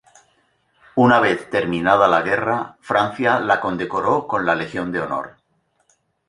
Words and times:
Una 1.03 1.19
vez 1.19 1.47
terminada 1.51 2.07
la 2.07 2.23
guerra, 2.23 2.75
Francia 2.81 3.39
la 3.39 3.59
condecoró 3.59 4.25
con 4.25 4.47
la 4.47 4.55
Legión 4.55 4.91
de 4.91 4.99
Honor. 5.01 5.37